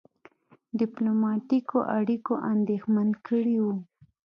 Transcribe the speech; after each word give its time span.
ډيپلوماټیکو 0.79 1.77
اړیکو 1.97 2.33
اندېښمن 2.51 3.09
کړی 3.27 3.57
وو. 3.63 3.73